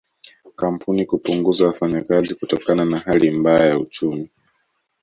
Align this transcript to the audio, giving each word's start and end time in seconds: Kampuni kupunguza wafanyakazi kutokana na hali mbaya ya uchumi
Kampuni 0.55 1.05
kupunguza 1.05 1.67
wafanyakazi 1.67 2.35
kutokana 2.35 2.85
na 2.85 2.97
hali 2.99 3.31
mbaya 3.31 3.65
ya 3.65 3.79
uchumi 3.79 4.29